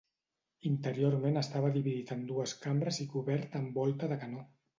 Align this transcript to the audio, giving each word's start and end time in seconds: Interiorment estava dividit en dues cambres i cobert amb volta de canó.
Interiorment 0.69 1.37
estava 1.41 1.69
dividit 1.75 2.15
en 2.15 2.25
dues 2.33 2.55
cambres 2.65 2.99
i 3.05 3.07
cobert 3.13 3.61
amb 3.61 3.79
volta 3.83 4.11
de 4.15 4.21
canó. 4.25 4.45